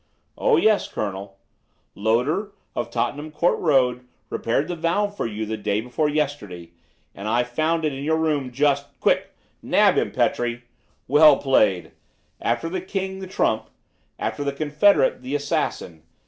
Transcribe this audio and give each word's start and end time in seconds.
"Oh, 0.35 0.57
yes, 0.57 0.87
Colonel. 0.91 1.37
Loader, 1.93 2.53
of 2.75 2.89
Tottenham 2.89 3.29
Court 3.31 3.59
Road, 3.59 4.03
repaired 4.31 4.67
the 4.67 4.75
valve 4.75 5.15
for 5.15 5.27
you 5.27 5.45
the 5.45 5.57
day 5.57 5.79
before 5.79 6.09
yesterday, 6.09 6.71
and 7.13 7.27
I 7.27 7.43
found 7.43 7.85
it 7.85 7.93
in 7.93 8.03
your 8.03 8.17
room 8.17 8.51
just 8.51 8.87
Quick! 8.99 9.29
nab 9.61 9.99
him, 9.99 10.09
Petrie! 10.09 10.63
Well 11.07 11.37
played! 11.37 11.91
After 12.41 12.67
the 12.67 12.81
king, 12.81 13.19
the 13.19 13.27
trump; 13.27 13.69
after 14.17 14.43
the 14.43 14.53
confederate, 14.53 15.21
the 15.21 15.35
assassin! 15.35 16.01